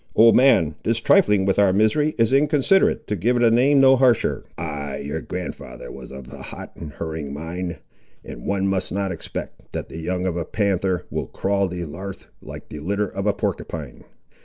"Old 0.15 0.35
man, 0.35 0.73
this 0.81 0.97
trifling 0.97 1.45
with 1.45 1.59
our 1.59 1.71
misery 1.71 2.15
is 2.17 2.33
inconsiderate, 2.33 3.05
to 3.05 3.15
give 3.15 3.35
it 3.37 3.43
a 3.43 3.51
name 3.51 3.79
no 3.79 3.95
harsher—" 3.97 4.45
"Ay, 4.57 5.03
your 5.05 5.21
grand'ther 5.21 5.91
was 5.91 6.09
of 6.11 6.33
a 6.33 6.41
hot 6.41 6.71
and 6.75 6.93
hurrying 6.93 7.31
mind, 7.35 7.77
and 8.25 8.43
one 8.43 8.67
must 8.67 8.91
not 8.91 9.11
expect, 9.11 9.61
that 9.73 9.89
the 9.89 9.99
young 9.99 10.25
of 10.25 10.35
a 10.35 10.43
panther 10.43 11.05
will 11.11 11.27
crawl 11.27 11.67
the 11.67 11.83
'arth 11.83 12.25
like 12.41 12.69
the 12.69 12.79
litter 12.79 13.07
of 13.09 13.27
a 13.27 13.33
porcupine. 13.33 14.03